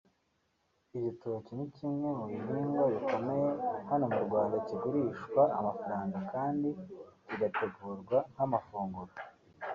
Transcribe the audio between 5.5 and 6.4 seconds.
amafaranga